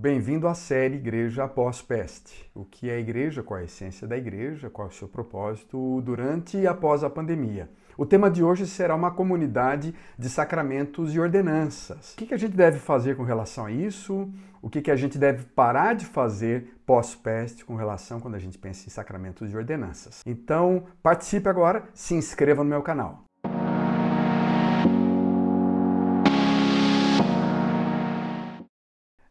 Bem-vindo 0.00 0.46
à 0.46 0.54
série 0.54 0.94
Igreja 0.94 1.42
após 1.42 1.82
Peste. 1.82 2.48
O 2.54 2.64
que 2.64 2.88
é 2.88 2.94
a 2.94 3.00
igreja, 3.00 3.42
qual 3.42 3.58
é 3.58 3.62
a 3.62 3.64
essência 3.64 4.06
da 4.06 4.16
igreja, 4.16 4.70
qual 4.70 4.86
é 4.86 4.90
o 4.92 4.94
seu 4.94 5.08
propósito 5.08 6.00
durante 6.02 6.56
e 6.56 6.68
após 6.68 7.02
a 7.02 7.10
pandemia. 7.10 7.68
O 7.96 8.06
tema 8.06 8.30
de 8.30 8.44
hoje 8.44 8.64
será 8.64 8.94
uma 8.94 9.10
comunidade 9.10 9.92
de 10.16 10.30
sacramentos 10.30 11.12
e 11.12 11.18
ordenanças. 11.18 12.12
O 12.12 12.16
que 12.16 12.32
a 12.32 12.36
gente 12.36 12.56
deve 12.56 12.78
fazer 12.78 13.16
com 13.16 13.24
relação 13.24 13.66
a 13.66 13.72
isso? 13.72 14.32
O 14.62 14.70
que 14.70 14.88
a 14.88 14.94
gente 14.94 15.18
deve 15.18 15.46
parar 15.46 15.96
de 15.96 16.06
fazer 16.06 16.78
pós-peste 16.86 17.64
com 17.64 17.74
relação 17.74 18.20
quando 18.20 18.36
a 18.36 18.38
gente 18.38 18.56
pensa 18.56 18.86
em 18.86 18.90
sacramentos 18.90 19.50
e 19.50 19.56
ordenanças? 19.56 20.22
Então, 20.24 20.84
participe 21.02 21.48
agora, 21.48 21.88
se 21.92 22.14
inscreva 22.14 22.62
no 22.62 22.70
meu 22.70 22.82
canal. 22.82 23.24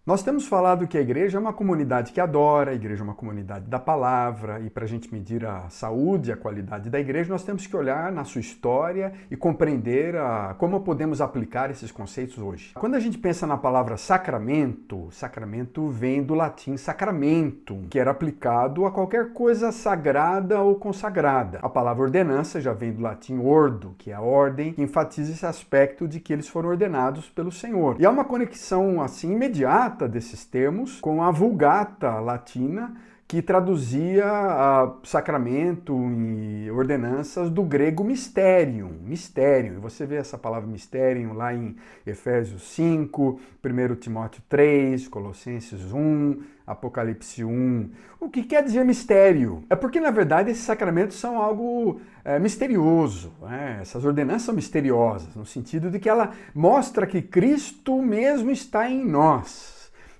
Nós 0.07 0.23
temos 0.23 0.47
falado 0.47 0.87
que 0.87 0.97
a 0.97 1.01
igreja 1.01 1.37
é 1.37 1.41
uma 1.41 1.51
comunidade 1.51 2.13
que 2.13 2.21
adora, 2.21 2.71
a 2.71 2.73
igreja 2.73 3.01
é 3.01 3.04
uma 3.04 3.13
comunidade 3.13 3.65
da 3.65 3.77
palavra, 3.77 4.61
e 4.61 4.69
para 4.69 4.86
a 4.86 4.87
gente 4.87 5.13
medir 5.13 5.45
a 5.45 5.68
saúde 5.68 6.29
e 6.29 6.32
a 6.32 6.37
qualidade 6.37 6.89
da 6.89 6.97
igreja, 6.97 7.29
nós 7.29 7.43
temos 7.43 7.68
que 7.68 7.75
olhar 7.75 8.09
na 8.09 8.23
sua 8.23 8.39
história 8.39 9.11
e 9.29 9.35
compreender 9.35 10.15
a, 10.15 10.55
como 10.57 10.79
podemos 10.79 11.19
aplicar 11.19 11.69
esses 11.71 11.91
conceitos 11.91 12.37
hoje. 12.37 12.71
Quando 12.75 12.96
a 12.96 13.01
gente 13.01 13.18
pensa 13.18 13.46
na 13.46 13.57
palavra 13.57 13.97
sacramento, 13.97 15.09
sacramento 15.11 15.89
vem 15.89 16.24
do 16.24 16.35
latim 16.35 16.77
sacramento, 16.77 17.77
que 17.89 17.99
era 17.99 18.11
aplicado 18.11 18.85
a 18.85 18.91
qualquer 18.91 19.33
coisa 19.33 19.74
sagrada 19.74 20.61
ou 20.61 20.75
consagrada. 20.75 21.60
A 21.61 21.68
palavra 21.68 22.04
ordenança 22.04 22.61
já 22.61 22.71
vem 22.71 22.93
do 22.93 23.01
latim 23.01 23.39
ordo, 23.39 23.93
que 23.97 24.11
é 24.11 24.13
a 24.13 24.21
ordem, 24.21 24.71
que 24.71 24.82
enfatiza 24.82 25.33
esse 25.33 25.46
aspecto 25.46 26.07
de 26.07 26.21
que 26.21 26.32
eles 26.32 26.47
foram 26.47 26.69
ordenados 26.69 27.29
pelo 27.29 27.51
Senhor. 27.51 27.97
E 27.99 28.05
há 28.05 28.10
uma 28.10 28.24
conexão 28.24 29.01
assim 29.01 29.33
imediata 29.33 29.96
desses 30.06 30.43
termos 30.43 31.00
com 31.00 31.24
a 31.24 31.32
Vulgata 31.32 32.19
latina, 32.19 32.94
que 33.28 33.42
traduzia 33.42 34.25
a 34.25 34.94
sacramento 35.03 35.94
e 35.94 36.71
ordenanças 36.71 37.49
do 37.49 37.61
grego 37.61 38.02
mysterium, 38.02 38.89
mistério. 39.03 39.73
E 39.73 39.80
você 39.80 40.05
vê 40.05 40.16
essa 40.16 40.38
palavra 40.38 40.69
mysterium 40.69 41.33
lá 41.33 41.53
em 41.53 41.75
Efésios 42.05 42.63
5, 42.73 43.38
1 43.61 43.95
Timóteo 43.95 44.41
3, 44.47 45.09
Colossenses 45.09 45.91
1, 45.91 46.41
Apocalipse 46.66 47.43
1. 47.43 47.89
O 48.17 48.30
que 48.30 48.43
quer 48.43 48.64
dizer 48.64 48.86
mistério? 48.86 49.61
É 49.69 49.75
porque, 49.75 49.99
na 49.99 50.11
verdade, 50.11 50.52
esses 50.52 50.64
sacramentos 50.64 51.19
são 51.19 51.38
algo 51.41 51.99
é, 52.23 52.39
misterioso. 52.39 53.33
Né? 53.41 53.80
Essas 53.81 54.05
ordenanças 54.05 54.43
são 54.43 54.55
misteriosas, 54.55 55.36
no 55.36 55.45
sentido 55.45 55.91
de 55.91 55.99
que 55.99 56.08
ela 56.08 56.31
mostra 56.55 57.05
que 57.05 57.21
Cristo 57.21 58.02
mesmo 58.02 58.52
está 58.52 58.89
em 58.89 59.05
nós. 59.05 59.77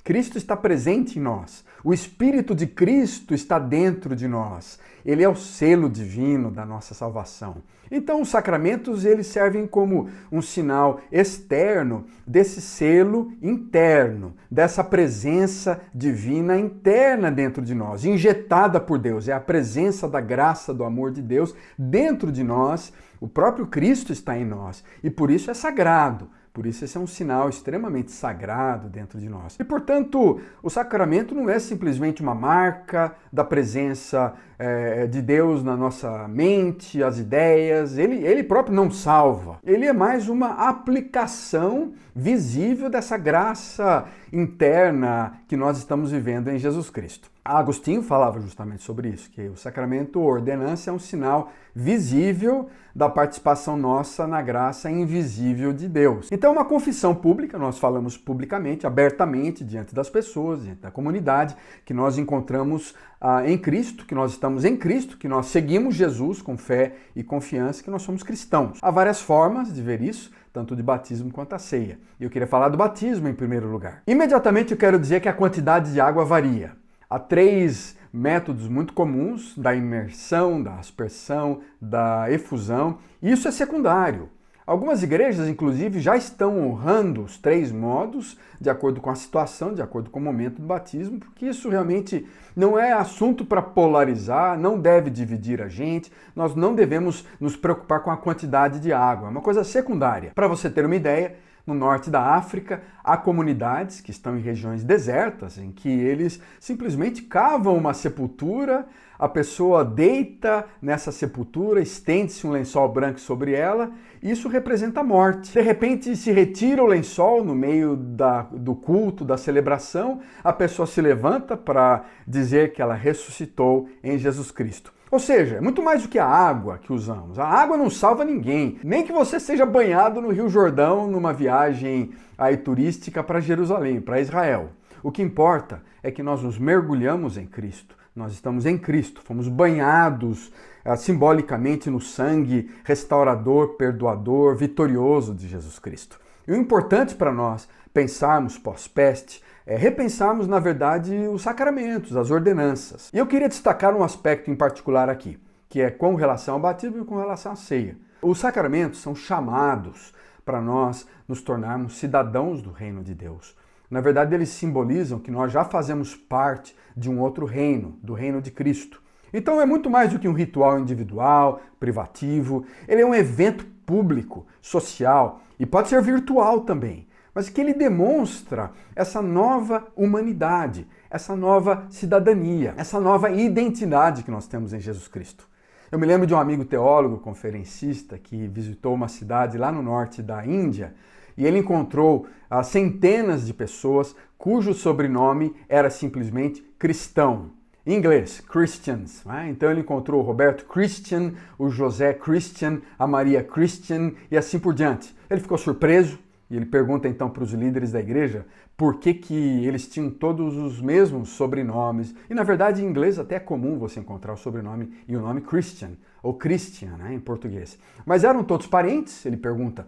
Cristo 0.08 0.38
está 0.38 0.56
presente 0.56 1.20
em 1.20 1.22
nós. 1.22 1.66
O 1.84 1.94
Espírito 1.94 2.56
de 2.56 2.66
Cristo 2.66 3.34
está 3.34 3.60
dentro 3.60 4.16
de 4.16 4.26
nós. 4.26 4.80
Ele 5.06 5.22
é 5.22 5.28
o 5.28 5.36
selo 5.36 5.90
divino 5.90 6.50
da 6.50 6.66
nossa 6.66 6.94
salvação. 6.94 7.58
Então, 7.92 8.22
os 8.22 8.30
sacramentos 8.30 9.04
eles 9.04 9.28
servem 9.28 9.68
como 9.68 10.10
um 10.32 10.42
sinal 10.42 11.02
externo 11.12 12.06
desse 12.26 12.62
selo 12.62 13.34
interno, 13.42 14.34
dessa 14.50 14.82
presença 14.82 15.82
divina 15.94 16.58
interna 16.58 17.30
dentro 17.30 17.62
de 17.62 17.76
nós, 17.76 18.06
injetada 18.06 18.80
por 18.80 18.98
Deus. 18.98 19.28
É 19.28 19.34
a 19.34 19.42
presença 19.42 20.08
da 20.08 20.22
graça, 20.22 20.74
do 20.74 20.86
amor 20.86 21.12
de 21.12 21.22
Deus 21.22 21.54
dentro 21.78 22.32
de 22.32 22.46
nós. 22.46 22.94
O 23.20 23.28
próprio 23.28 23.68
Cristo 23.68 24.14
está 24.14 24.38
em 24.38 24.46
nós 24.46 24.86
e 25.04 25.10
por 25.10 25.30
isso 25.30 25.52
é 25.52 25.54
sagrado. 25.54 26.30
Por 26.58 26.66
isso, 26.66 26.84
esse 26.84 26.98
é 26.98 27.00
um 27.00 27.06
sinal 27.06 27.50
extremamente 27.50 28.10
sagrado 28.10 28.90
dentro 28.90 29.20
de 29.20 29.30
nós. 29.30 29.56
E, 29.60 29.64
portanto, 29.64 30.42
o 30.64 30.72
sacramento 30.72 31.36
não 31.36 31.48
é 31.48 31.60
simplesmente 31.60 32.20
uma 32.20 32.34
marca 32.34 33.14
da 33.32 33.44
presença 33.44 34.34
é, 34.58 35.06
de 35.06 35.22
Deus 35.22 35.64
na 35.64 35.78
nossa 35.78 36.28
mente, 36.28 37.04
as 37.04 37.20
ideias. 37.20 38.00
Ele, 38.00 38.26
ele 38.26 38.42
próprio 38.42 38.76
não 38.76 38.90
salva. 38.90 39.60
Ele 39.64 39.86
é 39.86 39.94
mais 39.94 40.30
uma 40.30 40.68
aplicação 40.68 41.94
visível 42.16 42.90
dessa 42.90 43.18
graça 43.18 44.06
interna 44.34 45.34
que 45.48 45.56
nós 45.56 45.78
estamos 45.78 46.10
vivendo 46.10 46.48
em 46.48 46.58
Jesus 46.58 46.90
Cristo. 46.90 47.30
Agostinho 47.48 48.04
falava 48.04 48.42
justamente 48.42 48.84
sobre 48.84 49.10
isso, 49.10 49.30
que 49.30 49.48
o 49.48 49.56
sacramento 49.56 50.20
ordenança 50.20 50.90
é 50.90 50.94
um 50.94 51.00
sinal 51.00 51.52
visível 51.74 52.68
da 52.94 53.08
participação 53.08 53.78
nossa 53.78 54.28
na 54.28 54.42
graça 54.42 54.92
invisível 54.92 55.72
de 55.72 55.88
Deus. 55.88 56.28
Então, 56.32 56.52
uma 56.52 56.66
confissão 56.66 57.16
pública, 57.16 57.58
nós 57.58 57.80
falamos 57.80 58.18
publicamente, 58.18 58.86
abertamente, 58.86 59.64
diante 59.64 59.96
das 59.96 60.10
pessoas, 60.10 60.64
diante 60.64 60.82
da 60.82 60.92
comunidade, 60.92 61.56
que 61.86 61.94
nós 61.94 62.18
encontramos 62.18 62.94
ah, 63.22 63.48
em 63.48 63.58
Cristo, 63.58 64.06
que 64.06 64.16
nós 64.16 64.32
estamos 64.32 64.66
em 64.66 64.76
Cristo, 64.76 65.18
que 65.18 65.28
nós 65.28 65.46
seguimos 65.46 65.96
Jesus 65.96 66.42
com 66.42 66.58
fé 66.58 66.96
e 67.16 67.24
confiança, 67.24 67.82
que 67.82 67.90
nós 67.90 68.02
somos 68.02 68.24
cristãos. 68.24 68.80
Há 68.82 68.92
várias 68.92 69.22
formas 69.22 69.74
de 69.74 69.82
ver 69.82 70.02
isso, 70.02 70.32
tanto 70.52 70.76
de 70.76 70.84
batismo 70.84 71.32
quanto 71.32 71.54
a 71.54 71.60
ceia. 71.60 72.00
E 72.20 72.24
eu 72.24 72.30
queria 72.30 72.48
falar 72.48 72.70
do 72.70 72.78
batismo 72.78 73.28
em 73.28 73.34
primeiro 73.34 73.68
lugar. 73.68 74.02
Imediatamente 74.08 74.72
eu 74.72 74.78
quero 74.78 75.00
dizer 75.00 75.22
que 75.22 75.30
a 75.30 75.34
quantidade 75.34 75.94
de 75.94 76.02
água 76.02 76.26
varia. 76.26 76.76
Há 77.10 77.18
três 77.20 77.98
métodos 78.12 78.68
muito 78.68 78.94
comuns 78.94 79.58
da 79.58 79.74
imersão, 79.74 80.62
da 80.62 80.76
aspersão, 80.76 81.62
da 81.80 82.30
efusão. 82.32 82.98
Isso 83.22 83.48
é 83.48 83.52
secundário. 83.52 84.30
Algumas 84.68 85.02
igrejas, 85.02 85.48
inclusive, 85.48 86.02
já 86.02 86.18
estão 86.18 86.60
honrando 86.60 87.22
os 87.22 87.38
três 87.38 87.72
modos 87.72 88.38
de 88.60 88.70
acordo 88.70 89.00
com 89.00 89.10
a 89.10 89.16
situação, 89.16 89.74
de 89.74 89.82
acordo 89.82 90.10
com 90.10 90.20
o 90.20 90.22
momento 90.22 90.62
do 90.62 90.68
batismo, 90.68 91.20
porque 91.20 91.46
isso 91.46 91.70
realmente 91.70 92.28
não 92.54 92.78
é 92.78 92.92
assunto 92.92 93.46
para 93.46 93.62
polarizar, 93.62 94.60
não 94.60 94.78
deve 94.78 95.10
dividir 95.10 95.62
a 95.62 95.70
gente, 95.70 96.12
nós 96.36 96.54
não 96.54 96.76
devemos 96.76 97.26
nos 97.40 97.56
preocupar 97.56 98.02
com 98.02 98.12
a 98.12 98.18
quantidade 98.18 98.82
de 98.82 98.92
água, 98.92 99.30
é 99.30 99.32
uma 99.32 99.40
coisa 99.40 99.64
secundária. 99.64 100.34
Para 100.36 100.50
você 100.50 100.70
ter 100.70 100.84
uma 100.84 100.98
ideia, 100.98 101.38
no 101.66 101.74
norte 101.74 102.10
da 102.10 102.22
África, 102.22 102.82
há 103.04 103.18
comunidades 103.18 104.00
que 104.00 104.12
estão 104.12 104.38
em 104.38 104.42
regiões 104.42 104.86
desertas 104.86 105.58
em 105.58 105.72
que 105.72 105.90
eles 105.90 106.42
simplesmente 106.60 107.22
cavam 107.22 107.76
uma 107.76 107.94
sepultura, 107.94 108.86
a 109.20 109.28
pessoa 109.28 109.84
deita 109.84 110.66
nessa 110.82 111.12
sepultura, 111.12 111.82
estende-se 111.82 112.46
um 112.46 112.52
lençol 112.52 112.88
branco 112.90 113.20
sobre 113.20 113.54
ela, 113.54 113.92
isso 114.22 114.48
representa 114.48 115.02
a 115.02 115.04
morte. 115.04 115.52
De 115.52 115.62
repente 115.62 116.16
se 116.16 116.32
retira 116.32 116.84
o 116.84 116.88
lençol 116.88 117.44
no 117.44 117.56
meio 117.56 117.96
da, 117.96 118.44
do 118.52 118.76
culto, 118.76 119.26
da 119.26 119.38
celebração, 119.38 120.20
a 120.44 120.54
pessoa 120.54 120.86
se 120.86 121.02
levanta 121.02 121.58
para 121.58 122.06
dizer 122.28 122.74
que 122.74 122.82
ela 122.82 122.94
ressuscitou 122.94 123.90
em 124.04 124.18
Jesus 124.18 124.52
Cristo. 124.52 124.94
Ou 125.10 125.20
seja, 125.20 125.56
é 125.56 125.62
muito 125.62 125.82
mais 125.82 126.04
do 126.04 126.10
que 126.10 126.20
a 126.20 126.26
água 126.26 126.78
que 126.78 126.92
usamos. 126.92 127.40
A 127.40 127.46
água 127.46 127.78
não 127.78 127.90
salva 127.90 128.26
ninguém. 128.26 128.78
Nem 128.84 129.06
que 129.06 129.14
você 129.14 129.40
seja 129.40 129.66
banhado 129.66 130.20
no 130.20 130.32
Rio 130.32 130.50
Jordão 130.50 131.08
numa 131.08 131.32
viagem 131.32 132.12
aí 132.38 132.58
turística 132.58 133.24
para 133.24 133.40
Jerusalém, 133.40 134.02
para 134.02 134.20
Israel. 134.20 134.72
O 135.02 135.12
que 135.12 135.22
importa 135.22 135.82
é 136.04 136.12
que 136.12 136.22
nós 136.22 136.44
nos 136.44 136.58
mergulhamos 136.60 137.38
em 137.38 137.46
Cristo. 137.46 137.96
Nós 138.18 138.34
estamos 138.34 138.66
em 138.66 138.80
Cristo, 138.80 139.22
fomos 139.22 139.48
banhados 139.48 140.52
uh, 140.84 140.98
simbolicamente 140.98 141.88
no 141.88 142.02
sangue 142.02 142.68
restaurador, 142.84 143.76
perdoador, 143.76 144.56
vitorioso 144.56 145.36
de 145.36 145.48
Jesus 145.48 145.78
Cristo. 145.78 146.20
E 146.48 146.52
o 146.52 146.56
importante 146.56 147.14
para 147.14 147.32
nós 147.32 147.70
pensarmos 147.94 148.58
pós-peste 148.58 149.44
é, 149.68 149.76
repensarmos, 149.76 150.48
na 150.48 150.58
verdade, 150.58 151.14
os 151.32 151.44
sacramentos, 151.44 152.16
as 152.16 152.32
ordenanças. 152.32 153.12
E 153.14 153.20
eu 153.20 153.28
queria 153.28 153.50
destacar 153.50 153.96
um 153.96 154.04
aspecto 154.04 154.50
em 154.50 154.56
particular 154.56 155.10
aqui, 155.10 155.38
que 155.70 155.80
é 155.80 155.92
com 155.92 156.16
relação 156.16 156.56
ao 156.56 156.60
batismo 156.60 157.04
e 157.04 157.06
com 157.06 157.18
relação 157.18 157.52
à 157.52 157.56
ceia. 157.56 157.98
Os 158.20 158.40
sacramentos 158.40 159.00
são 159.00 159.14
chamados 159.14 160.12
para 160.44 160.60
nós 160.60 161.06
nos 161.28 161.42
tornarmos 161.42 161.98
cidadãos 161.98 162.64
do 162.64 162.72
reino 162.72 163.04
de 163.04 163.14
Deus. 163.14 163.56
Na 163.90 164.02
verdade, 164.02 164.36
eles 164.36 164.50
simbolizam 164.50 165.20
que 165.20 165.32
nós 165.32 165.52
já 165.52 165.64
fazemos 165.64 166.16
parte 166.16 166.76
de 166.96 167.10
um 167.10 167.20
outro 167.20 167.46
reino, 167.46 167.98
do 168.04 168.14
reino 168.14 168.42
de 168.42 168.52
Cristo. 168.52 169.02
Então 169.34 169.62
é 169.62 169.66
muito 169.66 169.90
mais 169.90 170.12
do 170.12 170.20
que 170.20 170.28
um 170.28 170.34
ritual 170.34 170.80
individual, 170.80 171.62
privativo, 171.80 172.66
ele 172.88 173.02
é 173.02 173.06
um 173.06 173.16
evento 173.16 173.66
público, 173.86 174.46
social 174.62 175.42
e 175.60 175.66
pode 175.66 175.90
ser 175.90 176.02
virtual 176.02 176.62
também 176.62 177.08
mas 177.38 177.50
que 177.50 177.62
ele 177.62 177.76
demonstra 177.76 178.72
essa 178.96 179.22
nova 179.22 179.86
humanidade, 179.96 180.88
essa 181.08 181.36
nova 181.36 181.86
cidadania, 181.88 182.74
essa 182.78 183.00
nova 183.00 183.30
identidade 183.30 184.24
que 184.24 184.32
nós 184.32 184.48
temos 184.48 184.74
em 184.74 184.80
Jesus 184.80 185.08
Cristo. 185.08 185.48
Eu 185.92 186.00
me 186.00 186.08
lembro 186.08 186.26
de 186.26 186.34
um 186.34 186.40
amigo 186.40 186.66
teólogo, 186.66 187.20
conferencista, 187.20 188.18
que 188.18 188.48
visitou 188.48 188.96
uma 188.96 189.08
cidade 189.08 189.56
lá 189.56 189.72
no 189.72 189.84
norte 189.84 190.24
da 190.24 190.44
Índia 190.44 190.96
e 191.38 191.46
ele 191.46 191.60
encontrou 191.60 192.26
ah, 192.50 192.64
centenas 192.64 193.46
de 193.46 193.54
pessoas 193.54 194.16
cujo 194.38 194.74
sobrenome 194.74 195.56
era 195.70 195.90
simplesmente 195.90 196.62
cristão. 196.78 197.52
Em 197.86 197.96
inglês, 197.96 198.42
Christians. 198.42 199.24
Né? 199.26 199.50
Então 199.50 199.72
ele 199.72 199.80
encontrou 199.80 200.22
o 200.22 200.24
Roberto 200.24 200.66
Christian, 200.66 201.34
o 201.58 201.70
José 201.70 202.14
Christian, 202.14 202.82
a 203.00 203.08
Maria 203.08 203.42
Christian 203.42 204.12
e 204.30 204.38
assim 204.38 204.60
por 204.60 204.74
diante. 204.74 205.16
Ele 205.30 205.40
ficou 205.40 205.58
surpreso, 205.58 206.20
E 206.50 206.56
ele 206.56 206.66
pergunta 206.66 207.08
então 207.08 207.30
para 207.30 207.44
os 207.44 207.54
líderes 207.54 207.92
da 207.92 208.00
igreja 208.00 208.46
por 208.76 209.00
que, 209.00 209.14
que 209.14 209.66
eles 209.66 209.88
tinham 209.88 210.10
todos 210.10 210.56
os 210.56 210.80
mesmos 210.82 211.30
sobrenomes. 211.30 212.14
E 212.30 212.34
na 212.34 212.44
verdade, 212.44 212.84
em 212.84 212.86
inglês 212.86 213.18
até 213.18 213.36
é 213.36 213.40
comum 213.40 213.80
você 213.80 214.00
encontrar 214.00 214.34
o 214.34 214.38
sobrenome 214.38 214.94
e 215.08 215.16
o 215.16 215.22
nome 215.22 215.42
Christian, 215.42 215.92
ou 216.22 216.34
Christian, 216.34 216.96
né, 216.98 217.14
em 217.14 217.20
português. 217.20 217.78
Mas 218.06 218.24
eram 218.24 218.44
todos 218.44 218.68
parentes? 218.68 219.26
Ele 219.26 219.36
pergunta. 219.36 219.88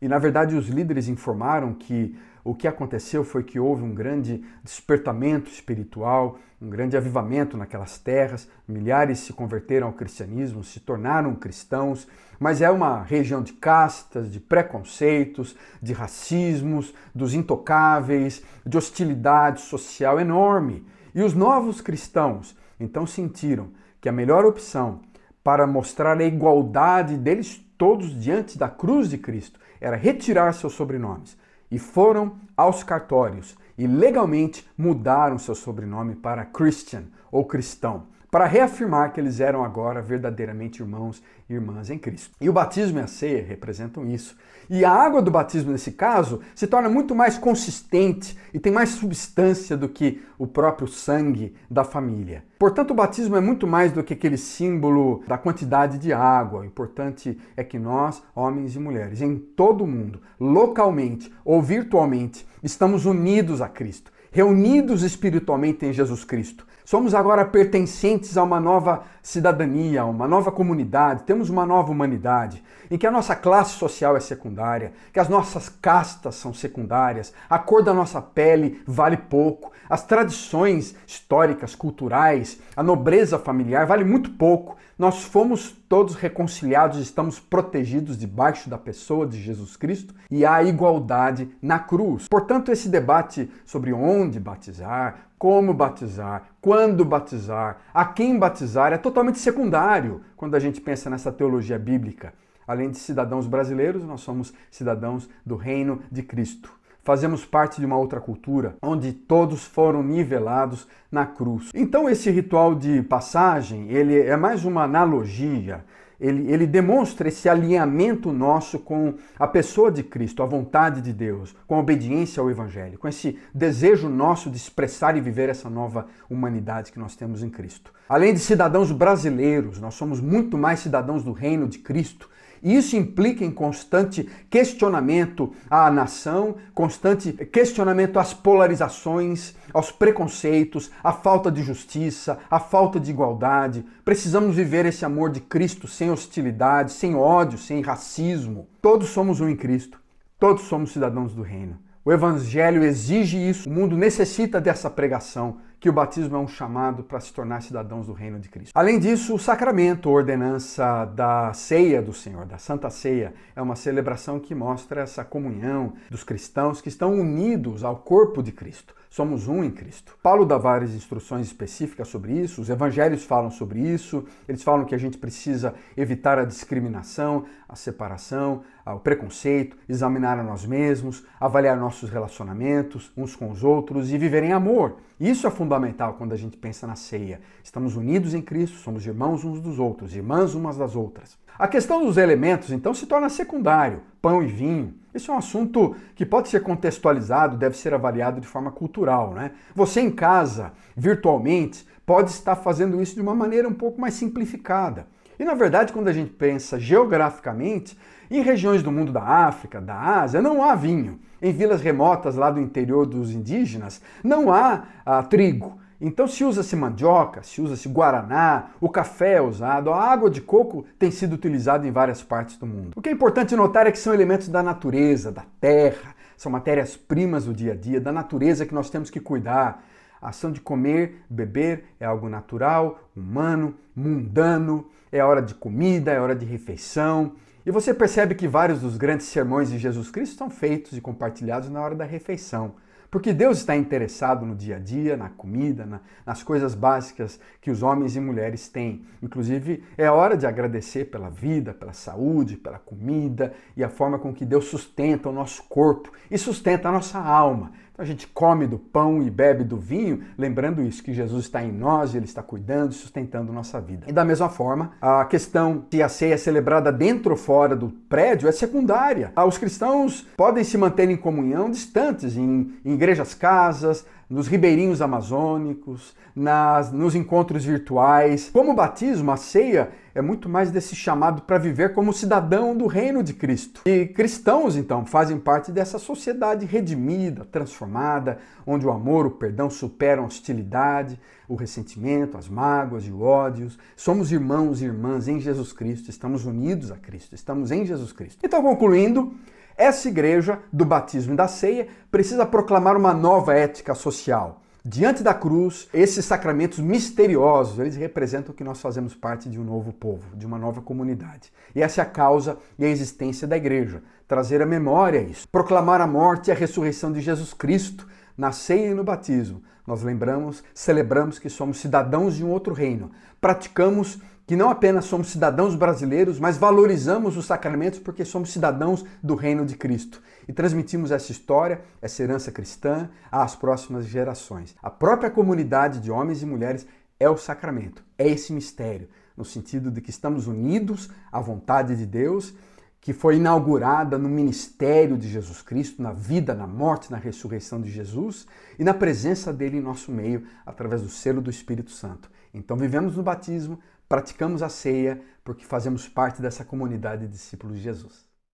E 0.00 0.08
na 0.08 0.18
verdade, 0.18 0.54
os 0.54 0.68
líderes 0.68 1.08
informaram 1.08 1.74
que 1.74 2.16
o 2.44 2.54
que 2.54 2.66
aconteceu 2.66 3.24
foi 3.24 3.42
que 3.42 3.58
houve 3.58 3.82
um 3.82 3.94
grande 3.94 4.42
despertamento 4.62 5.50
espiritual, 5.50 6.38
um 6.62 6.70
grande 6.70 6.96
avivamento 6.96 7.56
naquelas 7.56 7.98
terras, 7.98 8.48
milhares 8.66 9.18
se 9.18 9.32
converteram 9.32 9.88
ao 9.88 9.92
cristianismo, 9.92 10.64
se 10.64 10.80
tornaram 10.80 11.34
cristãos, 11.34 12.08
mas 12.40 12.62
é 12.62 12.70
uma 12.70 13.02
região 13.02 13.42
de 13.42 13.52
castas, 13.52 14.30
de 14.30 14.40
preconceitos, 14.40 15.56
de 15.82 15.92
racismos, 15.92 16.94
dos 17.14 17.34
intocáveis, 17.34 18.42
de 18.64 18.78
hostilidade 18.78 19.60
social 19.60 20.18
enorme. 20.18 20.86
E 21.14 21.22
os 21.22 21.34
novos 21.34 21.80
cristãos 21.80 22.56
então 22.80 23.06
sentiram 23.06 23.68
que 24.00 24.08
a 24.08 24.12
melhor 24.12 24.44
opção 24.44 25.00
para 25.42 25.66
mostrar 25.66 26.18
a 26.18 26.24
igualdade 26.24 27.16
deles 27.16 27.64
todos 27.76 28.18
diante 28.20 28.58
da 28.58 28.68
cruz 28.68 29.08
de 29.08 29.18
Cristo 29.18 29.60
era 29.80 29.96
retirar 29.96 30.52
seus 30.52 30.74
sobrenomes. 30.74 31.36
E 31.70 31.78
foram 31.78 32.36
aos 32.56 32.82
cartórios 32.82 33.56
e 33.76 33.86
legalmente 33.86 34.68
mudaram 34.76 35.38
seu 35.38 35.54
sobrenome 35.54 36.16
para 36.16 36.44
Christian 36.44 37.04
ou 37.30 37.44
cristão 37.44 38.06
para 38.30 38.46
reafirmar 38.46 39.12
que 39.12 39.20
eles 39.20 39.40
eram 39.40 39.64
agora 39.64 40.02
verdadeiramente 40.02 40.82
irmãos 40.82 41.22
e 41.48 41.54
irmãs 41.54 41.88
em 41.90 41.98
Cristo. 41.98 42.34
E 42.40 42.48
o 42.48 42.52
batismo 42.52 42.98
e 42.98 43.02
a 43.02 43.06
ceia 43.06 43.44
representam 43.44 44.06
isso. 44.06 44.36
E 44.68 44.84
a 44.84 44.92
água 44.92 45.22
do 45.22 45.30
batismo, 45.30 45.72
nesse 45.72 45.92
caso, 45.92 46.40
se 46.54 46.66
torna 46.66 46.90
muito 46.90 47.14
mais 47.14 47.38
consistente 47.38 48.36
e 48.52 48.58
tem 48.58 48.70
mais 48.70 48.90
substância 48.90 49.76
do 49.76 49.88
que 49.88 50.22
o 50.38 50.46
próprio 50.46 50.86
sangue 50.86 51.54
da 51.70 51.84
família. 51.84 52.44
Portanto, 52.58 52.90
o 52.90 52.94
batismo 52.94 53.36
é 53.36 53.40
muito 53.40 53.66
mais 53.66 53.92
do 53.92 54.04
que 54.04 54.12
aquele 54.12 54.36
símbolo 54.36 55.22
da 55.26 55.38
quantidade 55.38 55.96
de 55.96 56.12
água. 56.12 56.60
O 56.60 56.64
importante 56.64 57.38
é 57.56 57.64
que 57.64 57.78
nós, 57.78 58.22
homens 58.34 58.76
e 58.76 58.78
mulheres, 58.78 59.22
em 59.22 59.36
todo 59.38 59.84
o 59.84 59.86
mundo, 59.86 60.20
localmente 60.38 61.32
ou 61.44 61.62
virtualmente, 61.62 62.46
estamos 62.62 63.06
unidos 63.06 63.62
a 63.62 63.68
Cristo, 63.68 64.12
reunidos 64.30 65.02
espiritualmente 65.02 65.86
em 65.86 65.92
Jesus 65.92 66.24
Cristo 66.24 66.66
Somos 66.88 67.14
agora 67.14 67.44
pertencentes 67.44 68.38
a 68.38 68.42
uma 68.42 68.58
nova 68.58 69.02
cidadania, 69.22 70.06
uma 70.06 70.26
nova 70.26 70.50
comunidade, 70.50 71.24
temos 71.24 71.50
uma 71.50 71.66
nova 71.66 71.92
humanidade, 71.92 72.64
em 72.90 72.96
que 72.96 73.06
a 73.06 73.10
nossa 73.10 73.36
classe 73.36 73.74
social 73.74 74.16
é 74.16 74.20
secundária, 74.20 74.94
que 75.12 75.20
as 75.20 75.28
nossas 75.28 75.68
castas 75.68 76.36
são 76.36 76.54
secundárias, 76.54 77.34
a 77.46 77.58
cor 77.58 77.84
da 77.84 77.92
nossa 77.92 78.22
pele 78.22 78.80
vale 78.86 79.18
pouco, 79.18 79.70
as 79.86 80.02
tradições 80.02 80.96
históricas, 81.06 81.74
culturais, 81.74 82.58
a 82.74 82.82
nobreza 82.82 83.38
familiar 83.38 83.86
vale 83.86 84.02
muito 84.02 84.30
pouco. 84.30 84.78
Nós 84.98 85.22
fomos 85.22 85.70
todos 85.88 86.16
reconciliados, 86.16 86.98
estamos 86.98 87.38
protegidos 87.38 88.18
debaixo 88.18 88.68
da 88.68 88.76
pessoa 88.76 89.28
de 89.28 89.40
Jesus 89.40 89.76
Cristo 89.76 90.12
e 90.28 90.44
há 90.44 90.60
igualdade 90.64 91.48
na 91.62 91.78
cruz. 91.78 92.26
Portanto, 92.28 92.72
esse 92.72 92.88
debate 92.88 93.48
sobre 93.64 93.92
onde 93.92 94.40
batizar, 94.40 95.28
como 95.38 95.72
batizar, 95.72 96.48
quando 96.60 97.04
batizar, 97.04 97.78
a 97.94 98.04
quem 98.06 98.36
batizar 98.36 98.92
é 98.92 98.98
totalmente 98.98 99.38
secundário 99.38 100.20
quando 100.36 100.56
a 100.56 100.58
gente 100.58 100.80
pensa 100.80 101.08
nessa 101.08 101.30
teologia 101.30 101.78
bíblica. 101.78 102.34
Além 102.66 102.90
de 102.90 102.98
cidadãos 102.98 103.46
brasileiros, 103.46 104.02
nós 104.02 104.20
somos 104.20 104.52
cidadãos 104.68 105.28
do 105.46 105.54
reino 105.54 106.02
de 106.10 106.24
Cristo 106.24 106.77
fazemos 107.02 107.44
parte 107.44 107.80
de 107.80 107.86
uma 107.86 107.96
outra 107.96 108.20
cultura, 108.20 108.76
onde 108.82 109.12
todos 109.12 109.64
foram 109.64 110.02
nivelados 110.02 110.86
na 111.10 111.24
cruz. 111.24 111.70
Então 111.74 112.08
esse 112.08 112.30
ritual 112.30 112.74
de 112.74 113.02
passagem, 113.02 113.90
ele 113.90 114.18
é 114.18 114.36
mais 114.36 114.64
uma 114.64 114.84
analogia, 114.84 115.84
ele, 116.20 116.50
ele 116.52 116.66
demonstra 116.66 117.28
esse 117.28 117.48
alinhamento 117.48 118.32
nosso 118.32 118.78
com 118.78 119.14
a 119.38 119.46
pessoa 119.46 119.90
de 119.90 120.02
Cristo, 120.02 120.42
a 120.42 120.46
vontade 120.46 121.00
de 121.00 121.12
Deus, 121.12 121.54
com 121.66 121.76
a 121.76 121.78
obediência 121.78 122.40
ao 122.40 122.50
Evangelho, 122.50 122.98
com 122.98 123.06
esse 123.06 123.38
desejo 123.54 124.08
nosso 124.08 124.50
de 124.50 124.56
expressar 124.56 125.16
e 125.16 125.20
viver 125.20 125.48
essa 125.48 125.70
nova 125.70 126.06
humanidade 126.28 126.90
que 126.90 126.98
nós 126.98 127.14
temos 127.14 127.42
em 127.42 127.48
Cristo. 127.48 127.92
Além 128.08 128.34
de 128.34 128.40
cidadãos 128.40 128.90
brasileiros, 128.90 129.80
nós 129.80 129.94
somos 129.94 130.20
muito 130.20 130.58
mais 130.58 130.80
cidadãos 130.80 131.22
do 131.22 131.32
reino 131.32 131.68
de 131.68 131.78
Cristo 131.78 132.28
isso 132.62 132.96
implica 132.96 133.44
em 133.44 133.50
constante 133.50 134.28
questionamento 134.50 135.52
à 135.70 135.90
nação, 135.90 136.56
constante 136.74 137.32
questionamento 137.32 138.18
às 138.18 138.34
polarizações, 138.34 139.54
aos 139.72 139.90
preconceitos, 139.90 140.90
à 141.02 141.12
falta 141.12 141.50
de 141.50 141.62
justiça, 141.62 142.38
à 142.50 142.58
falta 142.58 142.98
de 142.98 143.10
igualdade. 143.10 143.84
Precisamos 144.04 144.56
viver 144.56 144.86
esse 144.86 145.04
amor 145.04 145.30
de 145.30 145.40
Cristo 145.40 145.86
sem 145.86 146.10
hostilidade, 146.10 146.92
sem 146.92 147.14
ódio, 147.14 147.58
sem 147.58 147.80
racismo. 147.80 148.68
Todos 148.80 149.08
somos 149.08 149.40
um 149.40 149.48
em 149.48 149.56
Cristo, 149.56 150.00
todos 150.38 150.64
somos 150.64 150.92
cidadãos 150.92 151.34
do 151.34 151.42
reino. 151.42 151.78
O 152.04 152.12
Evangelho 152.12 152.82
exige 152.82 153.36
isso, 153.36 153.68
o 153.68 153.72
mundo 153.72 153.96
necessita 153.96 154.60
dessa 154.60 154.88
pregação 154.88 155.58
que 155.80 155.88
o 155.88 155.92
batismo 155.92 156.36
é 156.36 156.40
um 156.40 156.48
chamado 156.48 157.02
para 157.02 157.20
se 157.20 157.32
tornar 157.32 157.62
cidadãos 157.62 158.06
do 158.06 158.12
reino 158.12 158.38
de 158.40 158.48
Cristo. 158.48 158.72
Além 158.74 158.98
disso, 158.98 159.34
o 159.34 159.38
sacramento, 159.38 160.10
ordenança 160.10 161.04
da 161.04 161.52
ceia 161.52 162.02
do 162.02 162.12
Senhor, 162.12 162.46
da 162.46 162.58
Santa 162.58 162.90
Ceia, 162.90 163.34
é 163.54 163.62
uma 163.62 163.76
celebração 163.76 164.40
que 164.40 164.54
mostra 164.54 165.02
essa 165.02 165.24
comunhão 165.24 165.92
dos 166.10 166.24
cristãos 166.24 166.80
que 166.80 166.88
estão 166.88 167.14
unidos 167.14 167.84
ao 167.84 167.96
corpo 167.96 168.42
de 168.42 168.50
Cristo. 168.50 168.98
Somos 169.10 169.48
um 169.48 169.64
em 169.64 169.70
Cristo. 169.70 170.16
Paulo 170.22 170.44
dá 170.44 170.58
várias 170.58 170.94
instruções 170.94 171.46
específicas 171.46 172.08
sobre 172.08 172.32
isso, 172.32 172.60
os 172.60 172.68
evangelhos 172.68 173.24
falam 173.24 173.50
sobre 173.50 173.80
isso, 173.80 174.24
eles 174.46 174.62
falam 174.62 174.84
que 174.84 174.94
a 174.94 174.98
gente 174.98 175.16
precisa 175.16 175.74
evitar 175.96 176.38
a 176.38 176.44
discriminação, 176.44 177.46
a 177.66 177.74
separação, 177.74 178.62
o 178.84 178.98
preconceito, 178.98 179.76
examinar 179.88 180.38
a 180.38 180.42
nós 180.42 180.64
mesmos, 180.66 181.24
avaliar 181.40 181.76
nossos 181.76 182.10
relacionamentos 182.10 183.10
uns 183.16 183.34
com 183.34 183.50
os 183.50 183.64
outros 183.64 184.12
e 184.12 184.18
viver 184.18 184.42
em 184.42 184.52
amor. 184.52 184.96
Isso 185.18 185.46
é 185.46 185.50
fundamental 185.50 185.67
quando 186.16 186.32
a 186.32 186.36
gente 186.36 186.56
pensa 186.56 186.86
na 186.86 186.96
ceia. 186.96 187.40
Estamos 187.62 187.96
unidos 187.96 188.34
em 188.34 188.40
Cristo, 188.40 188.78
somos 188.78 189.06
irmãos 189.06 189.44
uns 189.44 189.60
dos 189.60 189.78
outros, 189.78 190.14
irmãs 190.14 190.54
umas 190.54 190.76
das 190.76 190.94
outras. 190.96 191.36
A 191.58 191.66
questão 191.66 192.04
dos 192.04 192.16
elementos, 192.16 192.70
então, 192.70 192.94
se 192.94 193.06
torna 193.06 193.28
secundário, 193.28 194.02
pão 194.22 194.42
e 194.42 194.46
vinho. 194.46 194.94
Isso 195.12 195.30
é 195.30 195.34
um 195.34 195.38
assunto 195.38 195.96
que 196.14 196.24
pode 196.24 196.48
ser 196.48 196.60
contextualizado, 196.60 197.56
deve 197.56 197.76
ser 197.76 197.92
avaliado 197.92 198.40
de 198.40 198.46
forma 198.46 198.70
cultural. 198.70 199.32
Né? 199.34 199.50
Você 199.74 200.00
em 200.00 200.10
casa, 200.10 200.72
virtualmente, 200.96 201.86
pode 202.06 202.30
estar 202.30 202.54
fazendo 202.54 203.02
isso 203.02 203.14
de 203.14 203.20
uma 203.20 203.34
maneira 203.34 203.68
um 203.68 203.74
pouco 203.74 204.00
mais 204.00 204.14
simplificada. 204.14 205.06
E 205.38 205.44
na 205.44 205.54
verdade, 205.54 205.92
quando 205.92 206.08
a 206.08 206.12
gente 206.12 206.30
pensa 206.30 206.78
geograficamente, 206.78 207.98
em 208.30 208.42
regiões 208.42 208.82
do 208.82 208.92
mundo 208.92 209.12
da 209.12 209.22
África, 209.22 209.80
da 209.80 209.94
Ásia, 209.94 210.42
não 210.42 210.62
há 210.62 210.74
vinho. 210.74 211.18
Em 211.40 211.52
vilas 211.52 211.80
remotas 211.80 212.36
lá 212.36 212.50
do 212.50 212.60
interior 212.60 213.06
dos 213.06 213.30
indígenas, 213.30 214.00
não 214.22 214.52
há 214.52 214.84
ah, 215.04 215.22
trigo. 215.22 215.78
Então 216.00 216.28
se 216.28 216.44
usa-se 216.44 216.76
mandioca, 216.76 217.42
se 217.42 217.60
usa-se 217.60 217.88
guaraná, 217.88 218.70
o 218.80 218.88
café 218.88 219.34
é 219.34 219.42
usado, 219.42 219.90
a 219.90 220.00
água 220.00 220.30
de 220.30 220.40
coco 220.40 220.84
tem 220.96 221.10
sido 221.10 221.32
utilizada 221.32 221.86
em 221.88 221.90
várias 221.90 222.22
partes 222.22 222.56
do 222.56 222.66
mundo. 222.66 222.92
O 222.94 223.02
que 223.02 223.08
é 223.08 223.12
importante 223.12 223.56
notar 223.56 223.86
é 223.86 223.90
que 223.90 223.98
são 223.98 224.14
elementos 224.14 224.48
da 224.48 224.62
natureza, 224.62 225.32
da 225.32 225.44
terra, 225.60 226.14
são 226.36 226.52
matérias-primas 226.52 227.46
do 227.46 227.52
dia 227.52 227.72
a 227.72 227.76
dia, 227.76 228.00
da 228.00 228.12
natureza 228.12 228.64
que 228.64 228.74
nós 228.74 228.88
temos 228.88 229.10
que 229.10 229.18
cuidar. 229.18 229.82
A 230.22 230.28
ação 230.28 230.52
de 230.52 230.60
comer, 230.60 231.24
beber 231.28 231.84
é 231.98 232.06
algo 232.06 232.28
natural, 232.28 233.00
humano, 233.16 233.74
mundano, 233.94 234.86
é 235.10 235.22
hora 235.22 235.42
de 235.42 235.54
comida, 235.54 236.12
é 236.12 236.20
hora 236.20 236.34
de 236.34 236.46
refeição. 236.46 237.32
E 237.68 237.70
você 237.70 237.92
percebe 237.92 238.34
que 238.34 238.48
vários 238.48 238.80
dos 238.80 238.96
grandes 238.96 239.26
sermões 239.26 239.68
de 239.68 239.76
Jesus 239.76 240.10
Cristo 240.10 240.38
são 240.38 240.48
feitos 240.48 240.96
e 240.96 241.02
compartilhados 241.02 241.68
na 241.68 241.82
hora 241.82 241.94
da 241.94 242.06
refeição. 242.06 242.76
Porque 243.10 243.30
Deus 243.30 243.58
está 243.58 243.76
interessado 243.76 244.46
no 244.46 244.56
dia 244.56 244.76
a 244.76 244.78
dia, 244.78 245.18
na 245.18 245.28
comida, 245.28 245.84
na, 245.84 246.00
nas 246.24 246.42
coisas 246.42 246.74
básicas 246.74 247.38
que 247.60 247.70
os 247.70 247.82
homens 247.82 248.16
e 248.16 248.20
mulheres 248.20 248.70
têm. 248.70 249.04
Inclusive, 249.22 249.84
é 249.98 250.10
hora 250.10 250.34
de 250.34 250.46
agradecer 250.46 251.10
pela 251.10 251.28
vida, 251.28 251.74
pela 251.74 251.92
saúde, 251.92 252.56
pela 252.56 252.78
comida 252.78 253.52
e 253.76 253.84
a 253.84 253.90
forma 253.90 254.18
com 254.18 254.32
que 254.32 254.46
Deus 254.46 254.64
sustenta 254.64 255.28
o 255.28 255.32
nosso 255.32 255.62
corpo 255.64 256.10
e 256.30 256.38
sustenta 256.38 256.88
a 256.88 256.92
nossa 256.92 257.18
alma. 257.18 257.72
Então 257.98 258.04
a 258.04 258.06
gente 258.06 258.28
come 258.28 258.64
do 258.64 258.78
pão 258.78 259.20
e 259.24 259.28
bebe 259.28 259.64
do 259.64 259.76
vinho, 259.76 260.22
lembrando 260.38 260.80
isso, 260.82 261.02
que 261.02 261.12
Jesus 261.12 261.46
está 261.46 261.64
em 261.64 261.72
nós, 261.72 262.14
Ele 262.14 262.26
está 262.26 262.40
cuidando 262.40 262.92
e 262.92 262.94
sustentando 262.94 263.52
nossa 263.52 263.80
vida. 263.80 264.06
E 264.06 264.12
da 264.12 264.24
mesma 264.24 264.48
forma, 264.48 264.92
a 265.02 265.24
questão 265.24 265.84
se 265.90 266.00
a 266.00 266.08
ceia 266.08 266.34
é 266.34 266.36
celebrada 266.36 266.92
dentro 266.92 267.32
ou 267.32 267.36
fora 267.36 267.74
do 267.74 267.88
prédio 268.08 268.48
é 268.48 268.52
secundária. 268.52 269.32
Ah, 269.34 269.44
os 269.44 269.58
cristãos 269.58 270.24
podem 270.36 270.62
se 270.62 270.78
manter 270.78 271.10
em 271.10 271.16
comunhão 271.16 271.68
distantes, 271.68 272.36
em, 272.36 272.72
em 272.84 272.94
igrejas 272.94 273.34
casas, 273.34 274.06
nos 274.30 274.46
ribeirinhos 274.46 275.02
amazônicos, 275.02 276.14
nas, 276.36 276.92
nos 276.92 277.16
encontros 277.16 277.64
virtuais. 277.64 278.48
Como 278.52 278.70
o 278.70 278.76
batismo, 278.76 279.32
a 279.32 279.36
ceia 279.36 279.90
é 280.18 280.22
muito 280.22 280.48
mais 280.48 280.72
desse 280.72 280.96
chamado 280.96 281.42
para 281.42 281.58
viver 281.58 281.94
como 281.94 282.12
cidadão 282.12 282.76
do 282.76 282.88
reino 282.88 283.22
de 283.22 283.32
Cristo. 283.32 283.82
E 283.86 284.04
cristãos, 284.04 284.74
então, 284.74 285.06
fazem 285.06 285.38
parte 285.38 285.70
dessa 285.70 285.96
sociedade 285.96 286.66
redimida, 286.66 287.44
transformada, 287.44 288.38
onde 288.66 288.84
o 288.84 288.90
amor, 288.90 289.26
o 289.26 289.30
perdão 289.30 289.70
superam 289.70 290.24
a 290.24 290.26
hostilidade, 290.26 291.20
o 291.46 291.54
ressentimento, 291.54 292.36
as 292.36 292.48
mágoas 292.48 293.06
e 293.06 293.12
o 293.12 293.22
ódio. 293.22 293.70
Somos 293.96 294.32
irmãos 294.32 294.82
e 294.82 294.86
irmãs 294.86 295.28
em 295.28 295.38
Jesus 295.38 295.72
Cristo, 295.72 296.10
estamos 296.10 296.44
unidos 296.44 296.90
a 296.90 296.96
Cristo, 296.96 297.36
estamos 297.36 297.70
em 297.70 297.86
Jesus 297.86 298.10
Cristo. 298.10 298.40
Então, 298.42 298.60
concluindo, 298.60 299.32
essa 299.76 300.08
igreja 300.08 300.58
do 300.72 300.84
batismo 300.84 301.34
e 301.34 301.36
da 301.36 301.46
ceia 301.46 301.86
precisa 302.10 302.44
proclamar 302.44 302.96
uma 302.96 303.14
nova 303.14 303.54
ética 303.54 303.94
social. 303.94 304.62
Diante 304.84 305.22
da 305.22 305.34
cruz, 305.34 305.88
esses 305.92 306.24
sacramentos 306.24 306.78
misteriosos, 306.78 307.78
eles 307.78 307.96
representam 307.96 308.54
que 308.54 308.62
nós 308.62 308.80
fazemos 308.80 309.14
parte 309.14 309.48
de 309.48 309.58
um 309.58 309.64
novo 309.64 309.92
povo, 309.92 310.36
de 310.36 310.46
uma 310.46 310.58
nova 310.58 310.80
comunidade. 310.80 311.52
E 311.74 311.82
essa 311.82 312.00
é 312.00 312.02
a 312.02 312.06
causa 312.06 312.56
e 312.78 312.84
a 312.84 312.88
existência 312.88 313.46
da 313.46 313.56
igreja, 313.56 314.02
trazer 314.26 314.62
a 314.62 314.66
memória 314.66 315.20
isso, 315.20 315.48
proclamar 315.48 316.00
a 316.00 316.06
morte 316.06 316.48
e 316.48 316.52
a 316.52 316.54
ressurreição 316.54 317.12
de 317.12 317.20
Jesus 317.20 317.52
Cristo 317.52 318.06
na 318.36 318.52
ceia 318.52 318.90
e 318.90 318.94
no 318.94 319.02
batismo. 319.02 319.62
Nós 319.88 320.02
lembramos, 320.02 320.62
celebramos 320.74 321.38
que 321.38 321.48
somos 321.48 321.80
cidadãos 321.80 322.36
de 322.36 322.44
um 322.44 322.50
outro 322.50 322.74
reino, 322.74 323.10
praticamos 323.40 324.20
que 324.46 324.54
não 324.54 324.68
apenas 324.68 325.06
somos 325.06 325.28
cidadãos 325.28 325.74
brasileiros, 325.74 326.38
mas 326.38 326.58
valorizamos 326.58 327.38
os 327.38 327.46
sacramentos 327.46 327.98
porque 327.98 328.22
somos 328.22 328.52
cidadãos 328.52 329.02
do 329.22 329.34
reino 329.34 329.64
de 329.64 329.78
Cristo 329.78 330.20
e 330.46 330.52
transmitimos 330.52 331.10
essa 331.10 331.32
história, 331.32 331.80
essa 332.02 332.22
herança 332.22 332.52
cristã 332.52 333.08
às 333.32 333.56
próximas 333.56 334.04
gerações. 334.04 334.76
A 334.82 334.90
própria 334.90 335.30
comunidade 335.30 336.00
de 336.00 336.10
homens 336.10 336.42
e 336.42 336.46
mulheres 336.46 336.86
é 337.18 337.30
o 337.30 337.38
sacramento, 337.38 338.04
é 338.18 338.28
esse 338.28 338.52
mistério, 338.52 339.08
no 339.34 339.44
sentido 339.44 339.90
de 339.90 340.02
que 340.02 340.10
estamos 340.10 340.46
unidos 340.46 341.08
à 341.32 341.40
vontade 341.40 341.96
de 341.96 342.04
Deus, 342.04 342.52
que 343.00 343.12
foi 343.12 343.36
inaugurada 343.36 344.18
no 344.18 344.28
ministério 344.28 345.16
de 345.16 345.28
Jesus 345.28 345.62
Cristo, 345.62 346.02
na 346.02 346.12
vida, 346.12 346.54
na 346.54 346.66
morte, 346.66 347.10
na 347.10 347.16
ressurreição 347.16 347.80
de 347.80 347.90
Jesus 347.90 348.46
e 348.78 348.84
na 348.84 348.92
presença 348.92 349.52
dele 349.52 349.78
em 349.78 349.82
nosso 349.82 350.10
meio 350.10 350.46
através 350.66 351.02
do 351.02 351.08
selo 351.08 351.40
do 351.40 351.50
Espírito 351.50 351.90
Santo. 351.90 352.30
Então 352.52 352.76
vivemos 352.76 353.16
no 353.16 353.22
batismo, 353.22 353.78
praticamos 354.08 354.62
a 354.62 354.68
ceia 354.68 355.22
porque 355.44 355.64
fazemos 355.64 356.08
parte 356.08 356.42
dessa 356.42 356.64
comunidade 356.64 357.26
de 357.26 357.32
discípulos 357.32 357.76
de 357.76 357.82
Jesus. 357.82 358.27